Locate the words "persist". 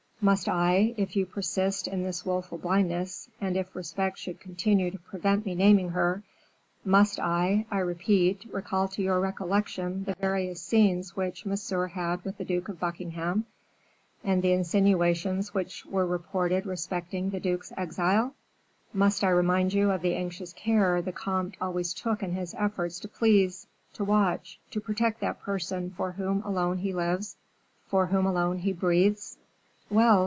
1.25-1.87